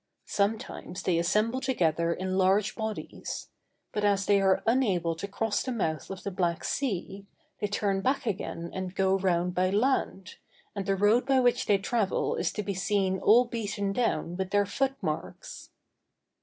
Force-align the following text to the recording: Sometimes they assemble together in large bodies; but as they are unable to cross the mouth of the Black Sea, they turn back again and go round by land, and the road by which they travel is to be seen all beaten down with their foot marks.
Sometimes 0.25 1.03
they 1.03 1.19
assemble 1.19 1.61
together 1.61 2.11
in 2.11 2.35
large 2.35 2.73
bodies; 2.73 3.49
but 3.91 4.03
as 4.03 4.25
they 4.25 4.41
are 4.41 4.63
unable 4.65 5.15
to 5.15 5.27
cross 5.27 5.61
the 5.61 5.71
mouth 5.71 6.09
of 6.09 6.23
the 6.23 6.31
Black 6.31 6.63
Sea, 6.63 7.27
they 7.59 7.67
turn 7.67 8.01
back 8.01 8.25
again 8.25 8.71
and 8.73 8.95
go 8.95 9.19
round 9.19 9.53
by 9.53 9.69
land, 9.69 10.37
and 10.75 10.87
the 10.87 10.95
road 10.95 11.27
by 11.27 11.39
which 11.39 11.67
they 11.67 11.77
travel 11.77 12.33
is 12.35 12.51
to 12.53 12.63
be 12.63 12.73
seen 12.73 13.19
all 13.19 13.45
beaten 13.45 13.93
down 13.93 14.35
with 14.37 14.49
their 14.49 14.65
foot 14.65 14.95
marks. 15.03 15.69